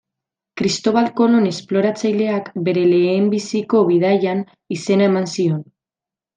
[0.61, 4.45] Kristobal Kolon esploratzaileak bere lehenbiziko bidaian
[4.81, 5.65] izen eman zion.